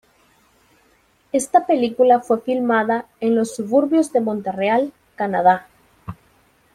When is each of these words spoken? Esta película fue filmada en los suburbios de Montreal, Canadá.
Esta 1.31 1.67
película 1.67 2.21
fue 2.21 2.41
filmada 2.41 3.05
en 3.19 3.35
los 3.35 3.55
suburbios 3.55 4.11
de 4.11 4.19
Montreal, 4.21 4.93
Canadá. 5.15 5.67